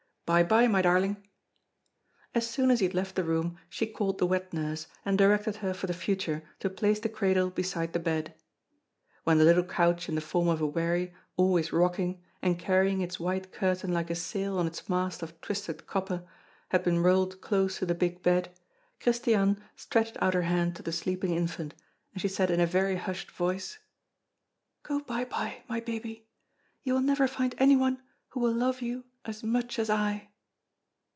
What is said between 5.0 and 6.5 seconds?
and directed her for the future